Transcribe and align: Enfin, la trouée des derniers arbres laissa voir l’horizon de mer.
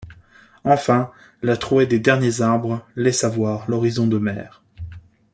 Enfin, 0.63 1.11
la 1.43 1.57
trouée 1.57 1.85
des 1.85 1.99
derniers 1.99 2.41
arbres 2.41 2.83
laissa 2.95 3.29
voir 3.29 3.69
l’horizon 3.69 4.07
de 4.07 4.17
mer. 4.17 4.63